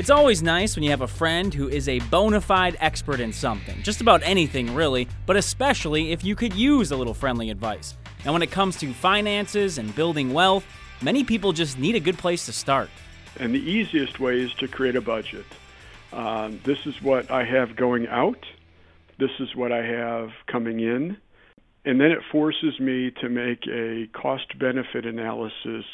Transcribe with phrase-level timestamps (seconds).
[0.00, 3.34] It's always nice when you have a friend who is a bona fide expert in
[3.34, 7.98] something, just about anything really, but especially if you could use a little friendly advice.
[8.24, 10.64] And when it comes to finances and building wealth,
[11.02, 12.88] many people just need a good place to start.
[13.38, 15.44] And the easiest way is to create a budget.
[16.14, 18.46] Uh, this is what I have going out.
[19.18, 21.18] This is what I have coming in.
[21.84, 25.84] And then it forces me to make a cost benefit analysis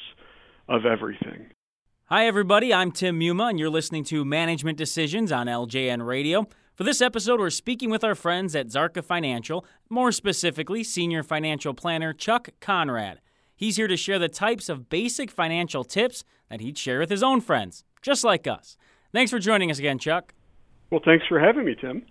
[0.68, 1.50] of everything.
[2.08, 2.72] Hi, everybody.
[2.72, 6.46] I'm Tim Muma, and you're listening to Management Decisions on LJN Radio.
[6.76, 11.74] For this episode, we're speaking with our friends at Szarka Financial, more specifically, Senior Financial
[11.74, 13.20] Planner Chuck Conrad.
[13.56, 17.24] He's here to share the types of basic financial tips that he'd share with his
[17.24, 18.76] own friends, just like us.
[19.12, 20.32] Thanks for joining us again, Chuck.
[20.92, 22.06] Well, thanks for having me, Tim.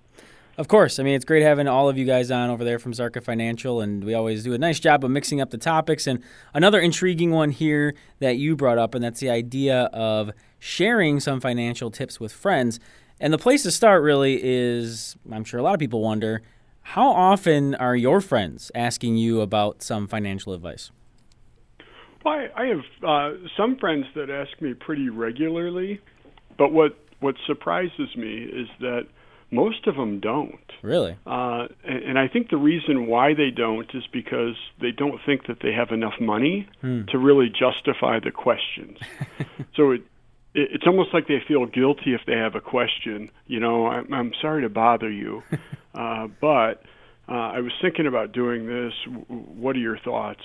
[0.58, 1.00] Of course.
[1.00, 3.82] I mean, it's great having all of you guys on over there from Szarka Financial,
[3.82, 6.08] and we always do a nice job of mixing up the topics.
[6.08, 6.23] And
[6.54, 11.41] another intriguing one here that you brought up, and that's the idea of sharing some
[11.41, 12.80] financial tips with friends.
[13.20, 16.42] And the place to start really is I'm sure a lot of people wonder
[16.89, 20.92] how often are your friends asking you about some financial advice?
[22.23, 26.00] Well, I, I have uh, some friends that ask me pretty regularly,
[26.58, 29.08] but what, what surprises me is that
[29.56, 30.59] most of them don't.
[30.84, 31.16] Really?
[31.25, 35.48] Uh, and, and I think the reason why they don't is because they don't think
[35.48, 37.06] that they have enough money Hmm.
[37.11, 38.98] to really justify the questions.
[39.76, 40.02] so it,
[40.53, 43.30] it, it's almost like they feel guilty if they have a question.
[43.48, 45.42] You know, I'm, I'm sorry to bother you,
[45.95, 46.83] uh, but
[47.28, 48.94] uh, I was thinking about doing this.
[49.06, 49.26] W-
[49.64, 50.44] What are your thoughts?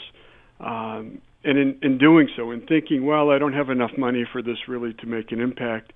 [0.60, 4.42] Um, and in, in doing so, in thinking, well, I don't have enough money for
[4.42, 5.92] this really to make an impact,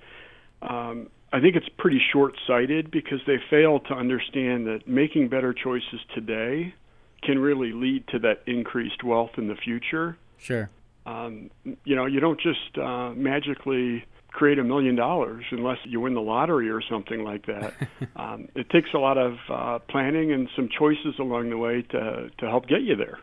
[0.63, 5.53] um, I think it's pretty short sighted because they fail to understand that making better
[5.53, 6.73] choices today
[7.25, 10.17] can really lead to that increased wealth in the future.
[10.39, 10.71] Sure.
[11.07, 11.51] Um,
[11.83, 16.21] you know, you don't just uh, magically create a million dollars unless you win the
[16.21, 17.75] lottery or something like that.
[18.17, 22.31] um, it takes a lot of uh, planning and some choices along the way to,
[22.39, 23.19] to help get you there.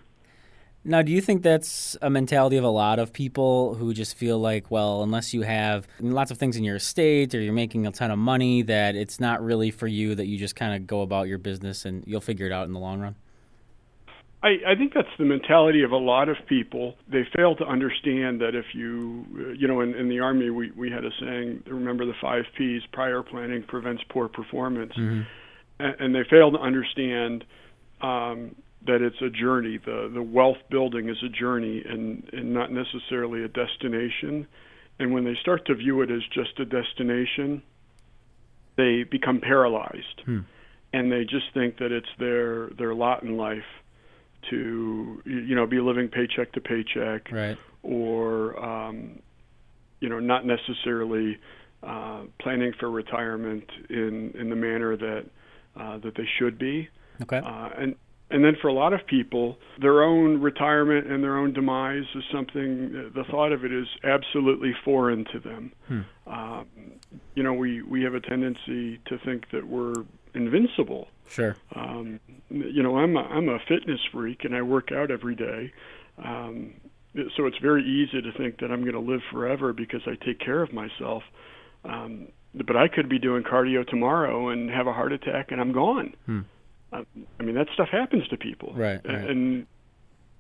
[0.84, 4.40] Now, do you think that's a mentality of a lot of people who just feel
[4.40, 7.92] like, well, unless you have lots of things in your estate or you're making a
[7.92, 11.02] ton of money, that it's not really for you, that you just kind of go
[11.02, 13.16] about your business and you'll figure it out in the long run?
[14.44, 16.96] I, I think that's the mentality of a lot of people.
[17.08, 20.90] They fail to understand that if you, you know, in, in the Army, we, we
[20.90, 24.94] had a saying, remember the five P's prior planning prevents poor performance.
[24.94, 25.28] Mhm.
[25.78, 27.46] And, and they fail to understand
[28.02, 28.56] um,
[28.86, 29.78] that it's a journey.
[29.78, 34.48] The, the wealth building is a journey and, and not necessarily a destination.
[35.00, 37.62] And when they start to view it as just a destination,
[38.78, 40.22] they become paralyzed.
[40.26, 40.40] Hmm.
[40.94, 43.64] And they just think that it's their, their lot in life
[44.50, 47.58] to you know be living paycheck to paycheck Right.
[47.84, 49.20] or um,
[50.00, 51.38] you know not necessarily
[51.84, 55.26] uh, planning for retirement in in the manner that
[55.80, 56.90] uh, that they should be
[57.22, 57.38] Okay.
[57.38, 57.96] uh, and
[58.32, 62.24] and then for a lot of people their own retirement and their own demise is
[62.32, 66.02] something the thought of it is absolutely foreign to them Hmm.
[66.28, 66.66] um,
[67.36, 69.96] you know we we have a tendency to think that we're
[70.34, 71.56] invincible Sure.
[71.76, 75.72] um, you know, I'm a, I'm a fitness freak and I work out every day.
[76.22, 76.74] Um,
[77.38, 80.40] so it's very easy to think that I'm going to live forever because I take
[80.40, 81.24] care of myself.
[81.86, 85.72] Um, but I could be doing cardio tomorrow and have a heart attack and I'm
[85.72, 86.14] gone.
[86.26, 86.40] Hmm.
[86.92, 88.74] I mean, that stuff happens to people.
[88.74, 89.30] Right, right.
[89.30, 89.66] And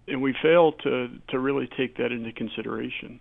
[0.07, 3.19] and we fail to to really take that into consideration.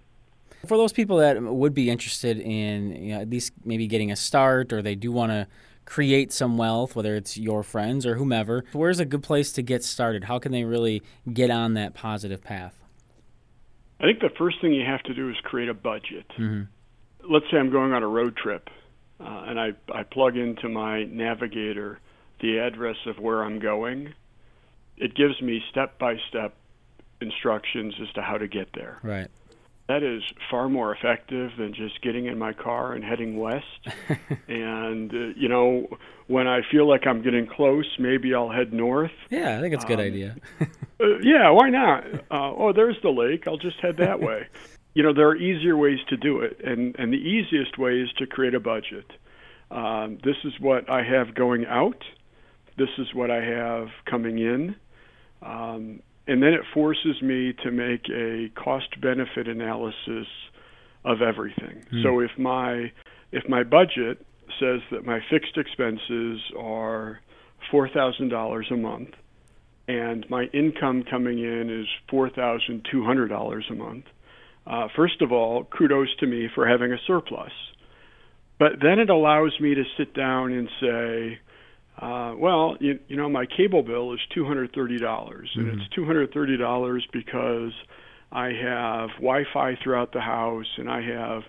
[0.67, 4.17] For those people that would be interested in you know, at least maybe getting a
[4.17, 5.47] start or they do want to
[5.87, 9.83] create some wealth, whether it's your friends or whomever, where's a good place to get
[9.83, 10.25] started?
[10.25, 11.03] How can they really
[11.33, 12.79] get on that positive path?
[14.01, 16.27] I think the first thing you have to do is create a budget.
[16.37, 16.69] Mhm.
[17.29, 18.69] Let's say I'm going on a road trip,
[19.21, 22.01] uh, and I I plug into my navigator
[22.41, 24.15] the address of where I'm going.
[24.97, 26.55] It gives me step by step
[27.21, 28.99] instructions as to how to get there.
[29.03, 29.29] Right.
[29.89, 33.67] That is far more effective than just getting in my car and heading west.
[34.49, 35.89] and uh, you know,
[36.29, 39.11] when I feel like I'm getting close, maybe I'll head north.
[39.31, 40.37] Yeah, I think it's a good Um, idea.
[41.03, 42.05] Uh, yeah, why not?
[42.31, 43.45] Uh, oh, there's the lake.
[43.47, 44.47] I'll just head that way.
[44.93, 48.13] You know, there are easier ways to do it, and and the easiest way is
[48.19, 49.11] to create a budget.
[49.71, 52.05] Um, this is what I have going out.
[52.83, 54.63] This is what I have coming in,
[55.55, 55.83] um,
[56.31, 60.29] and then it forces me to make a cost-benefit analysis
[61.05, 61.77] of everything.
[61.91, 62.03] Hmm.
[62.05, 62.73] So if my
[63.39, 64.17] if my budget
[64.61, 67.05] says that my fixed expenses are
[67.71, 69.13] four thousand dollars a month,
[69.87, 74.07] and my income coming in is four thousand two hundred dollars a month.
[74.73, 77.57] Uh, first of all, kudos to me for having a surplus.
[78.61, 81.39] but then it allows me to sit down and say,
[81.99, 85.81] uh, well, you, you know, my cable bill is $230, dollars and Mm-hmm.
[85.81, 87.73] it's $230 because
[88.33, 91.43] I have Wi-Fi throughout the house, and I have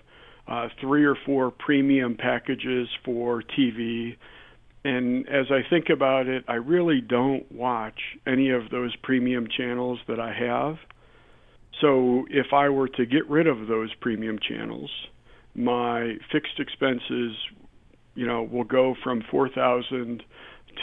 [0.48, 4.16] uh, three or four premium packages for TV.
[4.84, 10.00] And as I think about it, I really don't watch any of those premium channels
[10.08, 10.76] that I have.
[11.80, 14.90] So if I were to get rid of those premium channels,
[15.54, 17.36] my fixed expenses,
[18.14, 20.22] you know, will go from 4000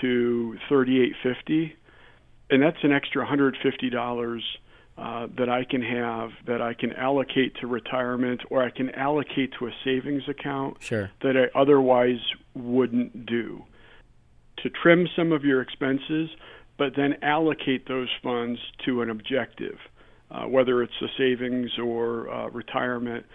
[0.02, 1.76] to 3850
[2.50, 4.40] and that's an extra $150
[4.98, 9.54] uh, that I can have that I can allocate to retirement or I can allocate
[9.60, 11.12] to a savings account Sure.
[11.22, 12.20] that I otherwise
[12.54, 13.64] wouldn't do.
[14.64, 16.30] To trim some of your expenses,
[16.78, 19.78] but then allocate those funds to an objective,
[20.32, 23.25] uh, whether it's a savings or uh, retirement.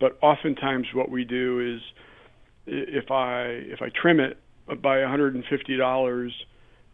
[0.00, 1.80] But oftentimes, what we do is,
[2.66, 4.38] if I if I trim it
[4.80, 6.30] by $150,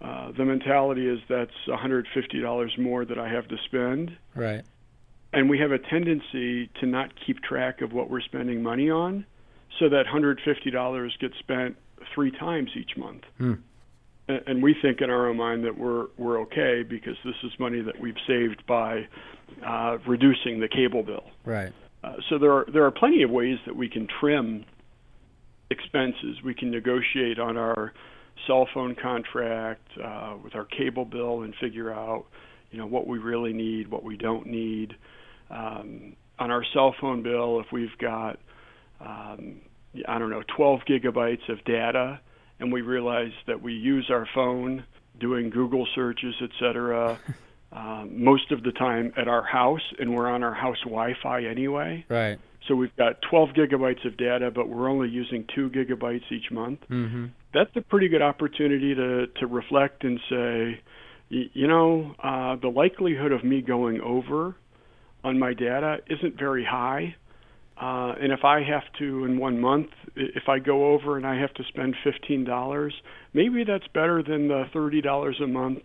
[0.00, 4.62] uh, the mentality is that's $150 more that I have to spend Right.
[5.32, 9.26] and we have a tendency to not keep track of what we're spending money on,
[9.78, 11.76] so that $150 gets spent
[12.14, 13.22] three times each month.
[13.36, 13.54] Hmm.
[14.28, 17.80] And we think in our own mind that we're we're okay because this is money
[17.80, 19.08] that we've saved by
[19.66, 21.24] uh, reducing the cable bill.
[21.46, 21.72] Right.
[22.04, 24.66] Uh, so there are there are plenty of ways that we can trim
[25.70, 26.42] expenses.
[26.44, 27.92] We can negotiate on our
[28.46, 32.26] cell phone contract uh, with our cable bill and figure out,
[32.70, 34.94] you know, what we really need, what we don't need.
[35.50, 38.38] Um, on our cell phone bill, if we've got,
[39.00, 39.60] um,
[40.06, 42.20] I don't know, 12 gigabytes of data,
[42.60, 44.84] and we realize that we use our phone
[45.18, 47.18] doing Google searches, et cetera,
[47.72, 52.04] um, most of the time at our house, and we're on our house Wi-Fi anyway.
[52.08, 52.38] Right.
[52.66, 56.80] So we've got 12 gigabytes of data, but we're only using two gigabytes each month.
[56.90, 57.26] Mm-hmm.
[57.54, 60.80] That's a pretty good opportunity to to reflect and say,
[61.30, 64.56] you know, uh, the likelihood of me going over
[65.24, 67.14] on my data isn't very high.
[67.80, 71.40] Uh, and if I have to in one month, if I go over and I
[71.40, 72.92] have to spend fifteen dollars,
[73.32, 75.78] maybe that's better than the thirty dollars a month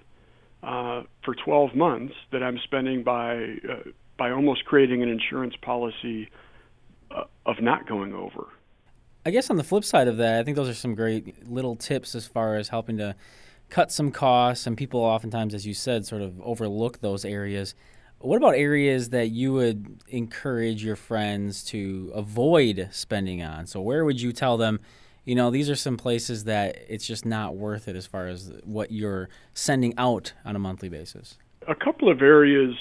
[0.64, 6.30] uh, for twelve months that I'm spending by uh, by almost creating an insurance policy
[7.14, 8.48] Uh, of not going over.
[9.26, 11.76] I guess on the flip side of that, I think those are some great little
[11.76, 13.16] tips as far as helping to
[13.70, 14.66] cut some costs.
[14.66, 17.76] And people oftentimes, as you said, sort of overlook those areas.
[18.20, 23.68] What about areas that you would encourage your friends to avoid spending on?
[23.68, 24.80] So, where would you tell them,
[25.26, 28.54] you know, these are some places that it's just not worth it as far as
[28.64, 31.38] what you're sending out on a monthly basis?
[31.68, 32.76] a couple of areas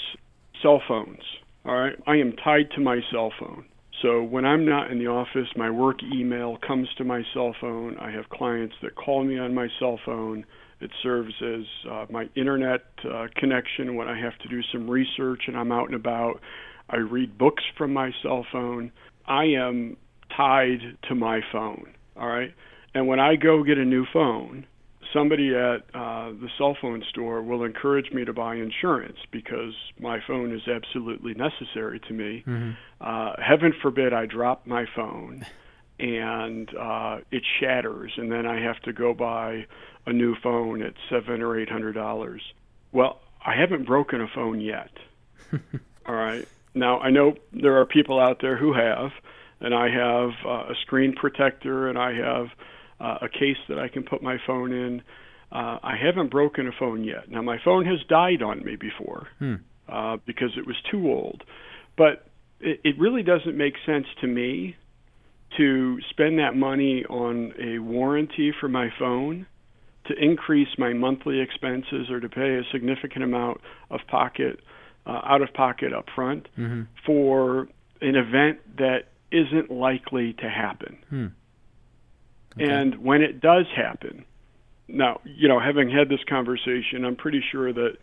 [0.61, 1.23] cell phones
[1.64, 3.64] all right i am tied to my cell phone
[4.02, 7.96] so when i'm not in the office my work email comes to my cell phone.
[7.99, 10.44] I have clients that call me on my cell phone.
[10.81, 15.43] It serves as uh, my internet uh, connection when i have to do some research
[15.46, 16.40] and i'm out and about.
[16.90, 18.93] I read books from my cell phone.
[19.26, 19.96] I am
[20.37, 22.52] tied to my phone all right?
[22.94, 24.66] And when i go get a new phone
[25.12, 30.20] somebody at uh, the cell phone store will encourage me to buy insurance because my
[30.26, 32.43] phone is absolutely necessary to me.
[33.00, 35.45] Uh, heaven forbid I drop my phone
[35.99, 39.66] and uh, it shatters, and then I have to go buy
[40.07, 42.42] a new phone at seven or eight hundred dollars.
[42.90, 44.90] Well, I haven't broken a phone yet.
[46.07, 46.47] All right.
[46.75, 49.12] Now I know there are people out there who have,
[49.61, 52.49] and I have uh, a screen protector, and I have
[53.02, 55.02] uh, a case that I can put my phone in.
[55.50, 57.30] Uh, I haven't broken a phone yet.
[57.30, 59.56] Now my phone has died on me before Hmm.
[59.88, 61.42] uh, because it was too old,
[61.97, 62.14] but
[62.61, 64.76] it, it really doesn't make sense to me
[65.59, 69.47] to spend that money on a warranty for my phone
[70.06, 74.61] to increase my monthly expenses or to pay a significant amount of pocket
[75.06, 76.82] uh, out of pocket up front Mm-hmm.
[77.06, 77.68] for
[78.00, 80.97] an event that isn't likely to happen.
[81.11, 81.26] Hmm.
[82.56, 82.68] Okay.
[82.68, 84.25] And when it does happen,
[84.88, 87.97] now, you know, having had this conversation, I'm pretty sure that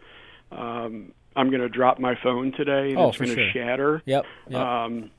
[0.52, 3.52] um, I'm going to drop my phone today and Oh, it's going to sure.
[3.54, 4.02] shatter.
[4.06, 4.26] Yep.
[4.50, 4.60] yep.
[4.60, 5.12] Um,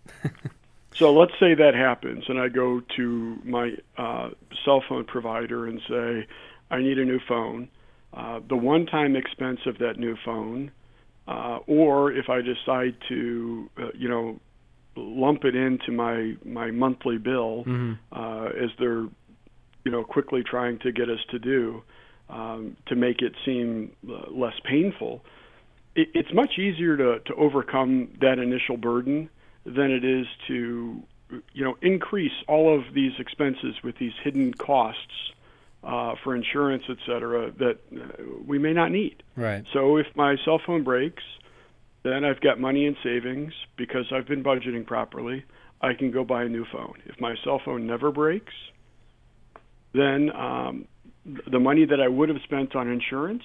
[0.94, 4.30] so let's say that happens, and I go to my uh,
[4.64, 6.26] cell phone provider and say,
[6.70, 7.68] I need a new phone.
[8.12, 10.72] Uh, the one time expense of that new phone,
[11.28, 14.40] uh, or if I decide to, uh, you know,
[14.96, 17.98] lump it into my, my monthly bill Mhm.
[18.10, 19.06] uh, as they're,
[19.84, 21.82] you know, quickly trying to get us to do
[22.28, 25.24] um, to make it seem uh, less painful.
[25.94, 29.28] It, it's much easier to, to overcome that initial burden
[29.64, 31.02] than it is to
[31.52, 35.32] you know, increase all of these expenses with these hidden costs
[35.82, 39.22] uh, for insurance, et cetera, that uh, we may not need.
[39.36, 39.64] Right.
[39.72, 41.22] So if my cell phone breaks,
[42.02, 45.44] then I've got money in savings because I've been budgeting properly.
[45.80, 46.94] I can go buy a new phone.
[47.06, 48.52] If my cell phone never breaks,
[49.92, 50.86] then um,
[51.50, 53.42] the money that I would have spent on insurance,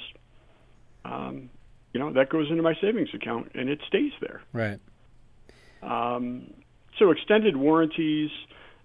[1.04, 1.50] um,
[1.94, 4.42] you know, that goes into my savings account and it stays there.
[4.54, 4.80] Right.
[5.82, 6.54] Um,
[7.00, 8.32] so extended warranties,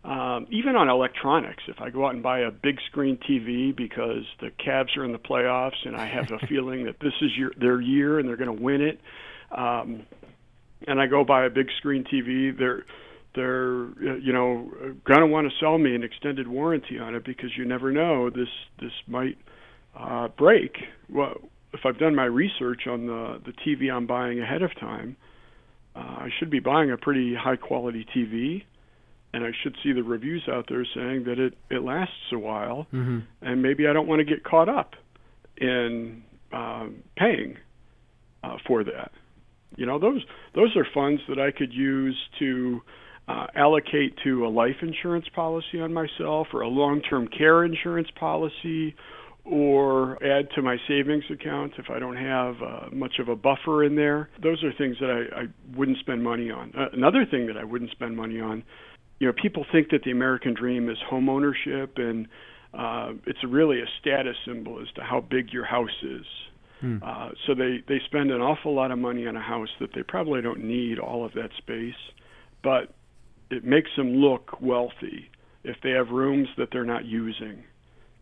[0.05, 1.62] um, even on electronics.
[1.69, 5.12] If I go out and buy a big screen TV because the Cavs are in
[5.12, 8.37] the playoffs and I have a feeling that this is your, their year and they're
[8.37, 9.00] going to win it,
[9.50, 10.07] um,
[10.87, 12.85] and I go buy a big screen TV, they're
[13.35, 14.71] they're you know
[15.05, 18.31] going to want to sell me an extended warranty on it because you never know
[18.31, 18.49] this
[18.81, 19.39] this might
[19.99, 20.77] uh, break.
[21.09, 21.35] Well,
[21.73, 25.17] if I've done my research on the the TV I'm buying ahead of time,
[25.95, 28.65] uh, I should be buying a pretty high quality TV,
[29.33, 32.87] and I should see the reviews out there saying that it it lasts a while,
[32.93, 33.21] mm-hmm.
[33.43, 34.95] and maybe I don't want to get caught up
[35.57, 36.23] in
[36.53, 37.57] um, paying
[38.43, 39.13] uh, for that.
[39.77, 40.23] You know, those
[40.55, 42.83] those are funds that I could use to
[43.31, 48.95] uh, allocate to a life insurance policy on myself or a long-term care insurance policy
[49.45, 53.85] or add to my savings account if I don't have uh, much of a buffer
[53.85, 54.31] in there.
[54.43, 56.73] Those are things that I, I wouldn't spend money on.
[56.77, 58.65] Uh, another thing that I wouldn't spend money on,
[59.19, 62.27] you know, people think that the American dream is home ownership and
[62.75, 66.27] uh, it's really a status symbol as to how big your house is.
[66.81, 66.99] Hmm.
[67.03, 70.03] Uh, so they, they spend an awful lot of money on a house that they
[70.03, 71.95] probably don't need all of that space,
[72.63, 72.95] but
[73.50, 75.30] it makes them look wealthy
[75.64, 77.64] if they have rooms that they're not using.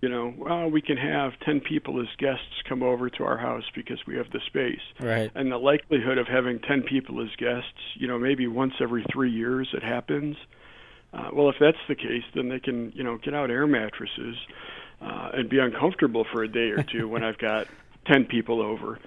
[0.00, 3.64] You know, well, we can have 10 people as guests come over to our house
[3.74, 4.80] because we have the space.
[5.00, 5.30] Right.
[5.34, 9.30] And the likelihood of having 10 people as guests, you know, maybe once every three
[9.30, 10.36] years it happens.
[11.12, 14.36] Uh, well, if that's the case, then they can, you know, get out air mattresses
[15.00, 17.66] uh, and be uncomfortable for a day or two when I've got
[18.06, 19.00] 10 people over.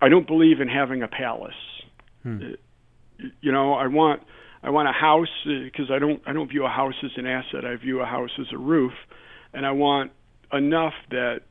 [0.00, 1.54] I don't believe in having a palace.
[2.24, 2.42] Hmm.
[2.42, 4.22] Uh, You know, I want
[4.62, 7.64] I want a house because I don't I don't view a house as an asset.
[7.64, 8.92] I view a house as a roof,
[9.52, 10.12] and I want
[10.52, 11.42] enough that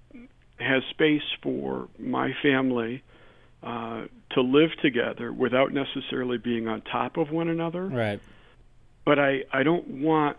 [0.59, 3.03] has space for my family
[3.63, 7.85] uh, to live together without necessarily being on top of one another.
[7.85, 8.19] Right.
[9.05, 10.37] But I I don't want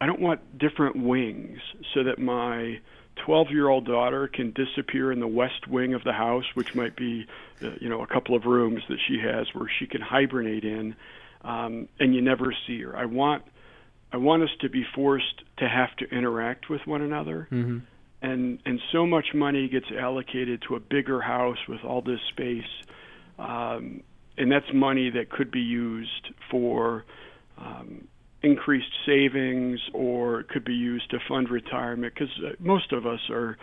[0.00, 1.60] I don't want different wings
[1.94, 2.80] so that my
[3.24, 6.96] 12 year old daughter can disappear in the west wing of the house, which might
[6.96, 7.26] be,
[7.62, 10.96] uh, you know, a couple of rooms that she has where she can hibernate in,
[11.42, 12.96] um, and you never see her.
[12.96, 13.42] I want,
[14.12, 17.78] I want us to be forced to have to interact with one another, mm-hmm.
[18.22, 22.62] and and so much money gets allocated to a bigger house with all this space,
[23.38, 24.02] um,
[24.38, 27.04] and that's money that could be used for.
[27.58, 28.08] Um,
[28.42, 33.56] increased savings or it could be used to fund retirement because most of us are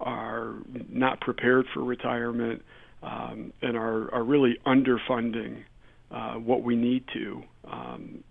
[0.00, 0.54] are
[0.88, 2.62] not prepared for retirement
[3.02, 5.64] um, and are are really underfunding
[6.12, 8.24] uh, what we need to um,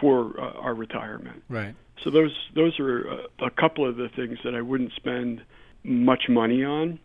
[0.00, 1.42] for uh, our retirement.
[1.48, 1.74] Right.
[2.04, 5.42] So those those are a, a couple of the things that I wouldn't spend
[5.84, 6.98] much money on.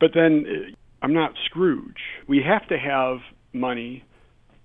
[0.00, 2.00] But then uh, I'm not Scrooge.
[2.26, 3.18] We have to have
[3.52, 4.04] money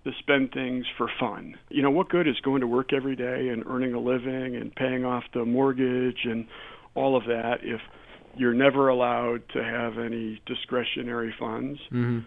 [0.06, 1.56] to spend things for fun.
[1.70, 4.74] You know, what good is going to work every day and earning a living and
[4.74, 6.48] paying off the mortgage and
[6.96, 7.82] all of that if
[8.36, 11.80] you're never allowed to have any discretionary funds?
[11.92, 12.20] Mm-hmm.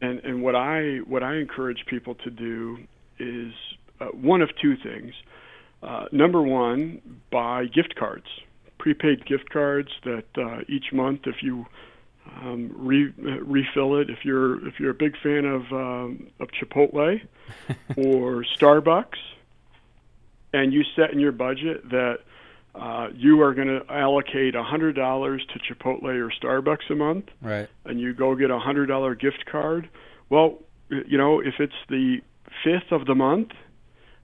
[0.00, 2.78] And and what I what I encourage people to do
[3.18, 3.52] is
[4.00, 5.14] uh, one of two things.
[5.82, 8.26] Uh, number one, buy gift cards,
[8.78, 11.66] prepaid gift cards that uh, each month, if you
[12.42, 16.48] um, re, uh, refill it if you're if you're a big fan of um, of
[16.48, 17.20] Chipotle
[17.96, 19.18] or Starbucks,
[20.52, 22.20] and you set in your budget that
[22.74, 27.26] uh, you are going to allocate a hundred dollars to Chipotle or Starbucks a month,
[27.42, 27.68] Right.
[27.84, 29.88] and you go get a hundred dollar gift card.
[30.28, 30.58] Well,
[30.88, 32.18] you know if it's the
[32.64, 33.50] fifth of the month,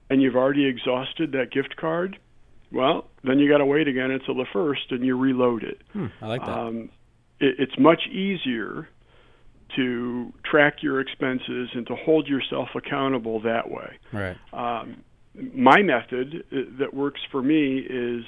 [0.09, 2.17] and you've already exhausted that gift card,
[2.71, 5.81] well, then you got to wait again until the first, and you reload it.
[5.93, 6.49] Hmm, I like that.
[6.57, 6.89] Um,
[7.39, 8.87] it, it's much easier
[9.75, 13.97] to track your expenses and to hold yourself accountable that way.
[14.13, 14.37] right.
[14.53, 15.03] Um,
[15.53, 18.23] my method uh, that works for me is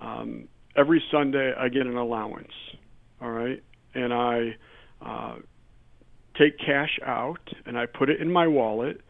[0.00, 2.52] um, every Sunday I get an allowance,
[3.20, 3.62] all right,
[3.94, 4.56] and I
[5.00, 5.36] uh,
[6.38, 9.00] take cash out and I put it in my wallet,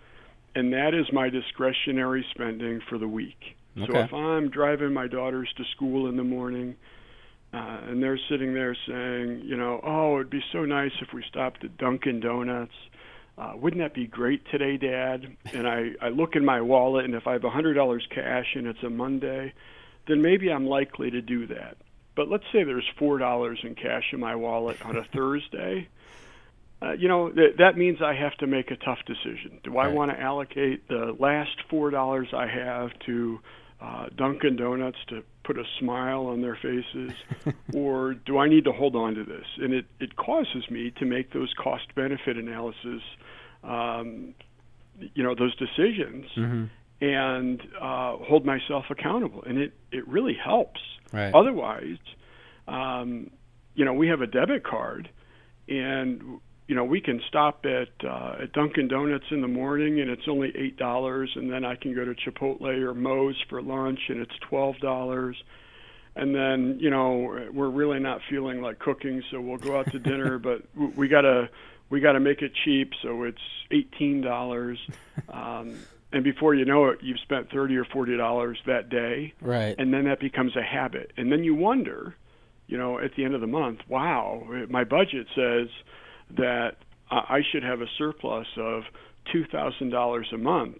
[0.54, 3.56] and that is my discretionary spending for the week.
[3.76, 6.76] So if I'm driving my daughters to school in the morning,
[7.52, 11.24] uh, and they're sitting there saying, you know, oh, it'd be so nice if we
[11.28, 12.74] stopped at Dunkin' Donuts.
[13.36, 15.36] Uh, wouldn't that be great today, Dad?
[15.52, 18.82] And I, I look in my wallet, and if I have $100 cash and it's
[18.82, 19.52] a Monday,
[20.06, 21.76] then maybe I'm likely to do that.
[22.16, 25.88] But let's say there's $4 in cash in my wallet on a Thursday.
[26.80, 29.58] Uh, you know, th- that means I have to make a tough decision.
[29.64, 29.94] Do I Right.
[29.94, 33.40] want to allocate the last $4 I have to
[33.80, 37.12] uh, Dunkin' Donuts to put a smile on their faces,
[37.74, 39.44] or do I need to hold on to this?
[39.58, 43.02] And it, it causes me to make those cost benefit analysis,
[43.64, 44.34] um,
[45.14, 46.70] you know, those decisions, Mhm.
[47.00, 49.42] and uh, hold myself accountable.
[49.44, 50.80] And it, it really helps.
[51.12, 51.34] Right.
[51.34, 51.98] Otherwise,
[52.68, 53.30] um,
[53.74, 55.08] you know, we have a debit card,
[55.68, 60.10] and you know we can stop at uh, at Dunkin' Donuts in the morning, and
[60.10, 64.00] it's only eight dollars, and then I can go to Chipotle or Moe's for lunch,
[64.08, 65.36] and it's twelve dollars.
[66.16, 69.98] And then you know we're really not feeling like cooking, so we'll go out to
[69.98, 70.62] dinner, but
[70.96, 71.48] we gotta
[71.94, 73.38] we gotta make it cheap, so it's
[73.70, 74.78] eighteen dollars.
[75.32, 75.78] Um,
[76.12, 79.74] and before you know it, you've spent thirty or forty dollars that day Right.
[79.78, 82.14] and then that becomes a habit and then you wonder
[82.66, 85.68] you know at the end of the month wow my budget says
[86.36, 86.76] that
[87.10, 88.82] i I should have a surplus of
[89.32, 90.78] $2000 a month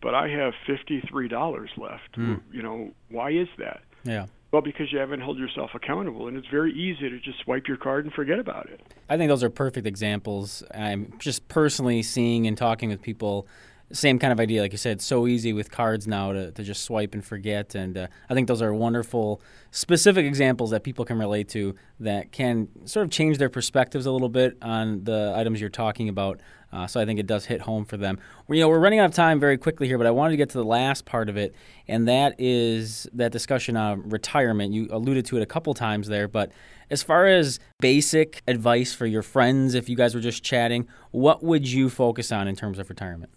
[0.00, 2.34] but i have $53 left Hmm.
[2.52, 4.26] you know why is that yeah.
[4.52, 7.76] Well because you haven't held yourself accountable and it's very easy to just swipe your
[7.76, 8.80] card and forget about it
[9.12, 10.62] I think those are perfect examples.
[10.74, 13.46] I'm just personally seeing and talking with people,
[13.92, 14.62] same kind of idea.
[14.62, 17.74] Like you said, so easy with cards now to, to just swipe and forget.
[17.74, 22.32] And uh, I think those are wonderful, specific examples that people can relate to that
[22.32, 26.40] can sort of change their perspectives a little bit on the items you're talking about.
[26.72, 28.18] Uh, so I think it does hit home for them.
[28.48, 30.50] You know, we're running out of time very quickly here, but I wanted to get
[30.50, 31.54] to the last part of it,
[31.86, 34.72] and that is that discussion on retirement.
[34.72, 36.50] You alluded to it a couple times there, but
[36.90, 41.42] as far as basic advice for your friends, if you guys were just chatting, what
[41.42, 43.30] would you focus on in terms of retirement?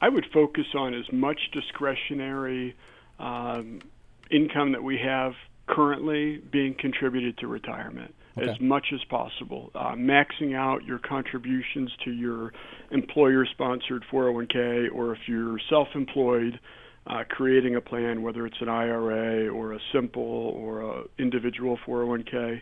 [0.00, 2.76] I would focus on as much discretionary
[3.18, 3.80] um,
[4.30, 5.34] income that we have
[5.66, 8.50] currently being contributed to retirement Okay.
[8.50, 9.70] as much as possible.
[9.74, 12.52] Uh, maxing out your contributions to your
[12.90, 16.58] employer sponsored 401k, or if you're self employed,
[17.06, 22.60] uh, creating a plan, whether it's an IRA or a simple or a individual 401k.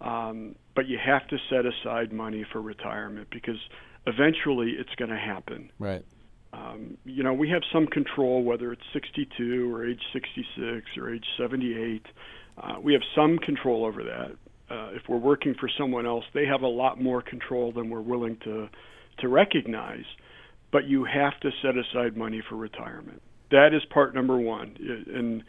[0.00, 3.58] Um, but you have to set aside money for retirement because
[4.06, 6.04] eventually it's going to happen Right.
[6.52, 11.24] um, you know, we have some control, whether it's 62 or age 66 or age
[11.38, 12.06] 78.
[12.56, 14.36] Uh, we have some control over that.
[14.74, 18.00] Uh, if we're working for someone else, they have a lot more control than we're
[18.00, 18.68] willing to
[19.20, 20.04] to recognize.
[20.72, 23.22] But you have to set aside money for retirement.
[23.52, 24.74] That is part number one.
[25.14, 25.44] And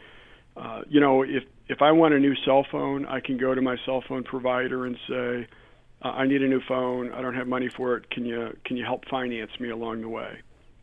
[0.56, 3.60] uh, you know, if if I want a new cell phone, I can go to
[3.60, 5.48] my cell phone provider and say,
[6.02, 7.12] "I need a new phone.
[7.12, 8.08] I don't have money for it.
[8.10, 10.38] Can you can you help finance me along the way?"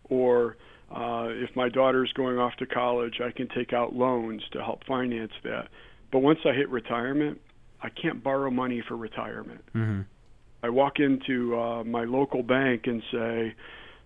[0.10, 0.58] or
[0.92, 4.86] uh, if my daughter's going off to college, I can take out loans to help
[4.86, 5.70] finance that.
[6.12, 7.40] But once I hit retirement,
[7.84, 9.64] I can't borrow money for retirement.
[9.76, 10.02] Mm-hmm.
[10.64, 13.54] I walk into uh, my local bank and say,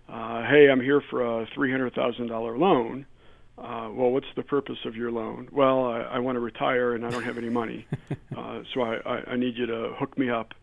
[0.08, 3.06] uh, "Hey, I'm here for a three hundred thousand dollar loan."
[3.56, 5.48] Uh, well, what's the purpose of your loan?
[5.50, 7.86] Well, I, I want to retire and I don't have any money,
[8.36, 10.54] uh, so I, I, I need you to hook me up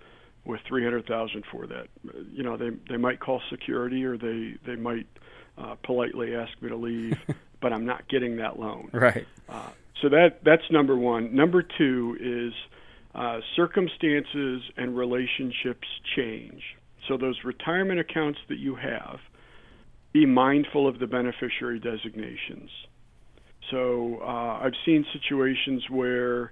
[0.46, 1.88] with three hundred thousand for that.
[2.34, 5.08] You know, they they might call security or they they might
[5.58, 7.18] uh, politely ask me to leave,
[7.62, 8.90] but I'm not getting that loan.
[8.92, 9.26] Right.
[9.48, 9.70] Uh,
[10.02, 11.34] so that that's number one.
[11.36, 12.54] Number two is
[13.16, 16.62] uh, circumstances and relationships change.
[17.08, 19.20] So those retirement accounts that you have,
[20.12, 22.70] be mindful of the beneficiary designations.
[23.72, 26.52] So uh, I've seen situations where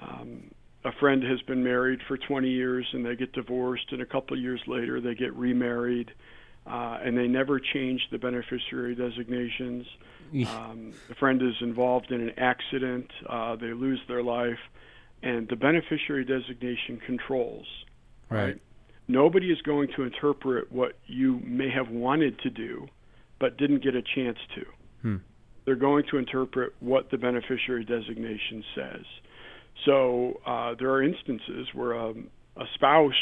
[0.00, 0.50] um,
[0.84, 4.36] a friend has been married for 20 years and they get divorced, and a couple
[4.36, 6.12] of years later they get remarried,
[6.66, 9.86] uh, and they never change the beneficiary designations.
[10.48, 14.58] Um, the friend is involved in an accident, uh, they lose their life,
[15.22, 17.66] and the beneficiary designation controls.
[18.30, 18.60] Right.
[19.08, 22.86] Nobody is going to interpret what you may have wanted to do,
[23.38, 24.62] but didn't get a chance to.
[25.02, 25.16] Hmm.
[25.64, 29.04] They're going to interpret what the beneficiary designation says.
[29.84, 33.12] So uh, there are instances where um, a spouse,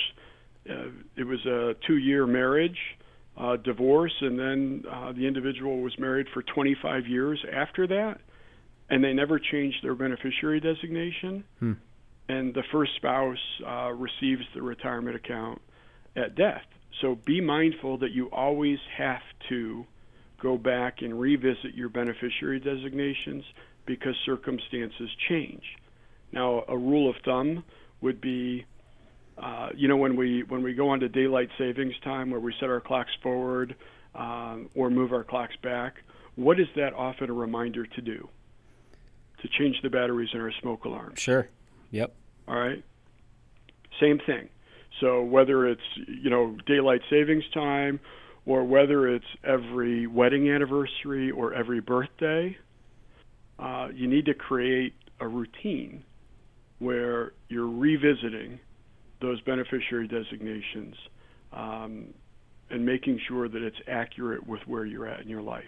[0.68, 2.78] uh, it was a two-year marriage,
[3.36, 8.20] uh, divorce, and then uh, the individual was married for 25 years after that,
[8.90, 11.44] and they never changed their beneficiary designation.
[11.58, 11.72] Hmm.
[12.28, 15.60] And the first spouse uh, receives the retirement account
[16.16, 16.64] at death.
[17.00, 19.84] So be mindful that you always have to
[20.40, 23.44] go back and revisit your beneficiary designations
[23.86, 25.62] because circumstances change.
[26.32, 27.64] Now, a rule of thumb
[28.00, 28.64] would be
[29.36, 32.54] uh, you know, when we when we go on to daylight savings time, where we
[32.60, 33.74] set our clocks forward
[34.14, 35.96] um, or move our clocks back,
[36.36, 38.28] what is that often a reminder to do?
[39.44, 41.16] To change the batteries in our smoke alarm.
[41.16, 41.50] Sure.
[41.90, 42.14] Yep.
[42.48, 42.82] All right.
[44.00, 44.48] Same thing.
[45.00, 48.00] So whether it's you know daylight savings time,
[48.46, 52.56] or whether it's every wedding anniversary or every birthday,
[53.58, 56.02] uh, you need to create a routine
[56.78, 58.58] where you're revisiting
[59.20, 60.96] those beneficiary designations
[61.52, 62.06] um,
[62.70, 65.64] and making sure that it's accurate with where you're at in your life.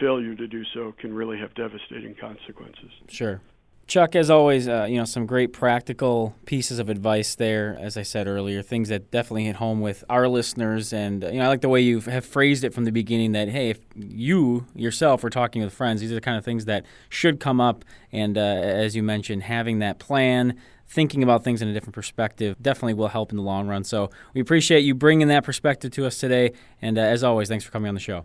[0.00, 2.90] Failure to do so can really have devastating consequences.
[3.08, 3.40] Sure.
[3.86, 7.76] Chuck, as always, uh, you know some great practical pieces of advice there.
[7.78, 11.44] As I said earlier, things that definitely hit home with our listeners, and you know
[11.44, 13.32] I like the way you have phrased it from the beginning.
[13.32, 16.64] That hey, if you yourself are talking with friends, these are the kind of things
[16.64, 17.84] that should come up.
[18.10, 22.56] And uh, as you mentioned, having that plan, thinking about things in a different perspective,
[22.62, 23.84] definitely will help in the long run.
[23.84, 26.52] So we appreciate you bringing that perspective to us today.
[26.80, 28.24] And uh, as always, thanks for coming on the show.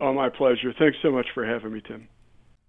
[0.00, 0.72] Oh, my pleasure.
[0.78, 2.08] Thanks so much for having me, Tim.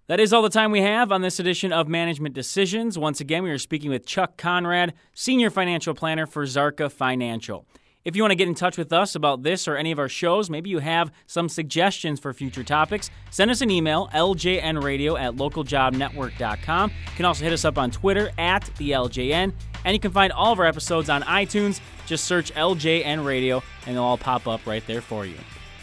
[0.08, 2.98] That is all the time we have on this edition of Management Decisions.
[2.98, 7.64] Once again, we are speaking with Chuck Conrad, Senior Financial Planner for Szarka Financial.
[8.04, 10.08] If you want to get in touch with us about this or any of our
[10.08, 15.36] shows, maybe you have some suggestions for future topics, send us an email, ljnradio at
[15.36, 16.90] localjobnetwork.com.
[16.90, 19.52] You can also hit us up on Twitter at the LJN,
[19.84, 21.80] and you can find all of our episodes on iTunes.
[22.06, 25.36] Just search LJN Radio, and they'll all pop up right there for you.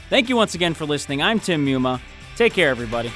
[0.10, 1.22] Thank you once again for listening.
[1.22, 2.00] I'm Tim Muma.
[2.38, 3.12] Take care, everybody.